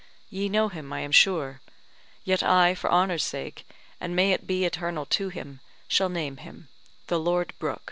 Ye 0.31 0.49
know 0.49 0.67
him, 0.69 0.91
I 0.91 1.01
am 1.01 1.11
sure; 1.11 1.61
yet 2.23 2.41
I 2.41 2.73
for 2.73 2.89
honour's 2.91 3.23
sake, 3.23 3.67
and 3.99 4.15
may 4.15 4.31
it 4.31 4.47
be 4.47 4.65
eternal 4.65 5.05
to 5.05 5.29
him, 5.29 5.59
shall 5.87 6.09
name 6.09 6.37
him, 6.37 6.69
the 7.05 7.19
Lord 7.19 7.53
Brook. 7.59 7.79